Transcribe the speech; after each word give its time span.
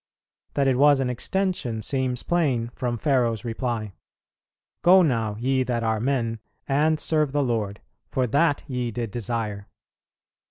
That 0.55 0.67
it 0.67 0.79
was 0.79 0.99
an 0.99 1.11
extension 1.11 1.83
seems 1.83 2.23
plain 2.23 2.71
from 2.73 2.97
Pharaoh's 2.97 3.45
reply: 3.45 3.93
"Go 4.81 5.03
now 5.03 5.35
ye 5.35 5.61
that 5.61 5.83
are 5.83 5.99
men, 5.99 6.39
and 6.67 6.99
serve 6.99 7.33
the 7.33 7.43
Lord, 7.43 7.81
for 8.09 8.25
that 8.25 8.63
ye 8.67 8.89
did 8.89 9.11
desire." 9.11 9.67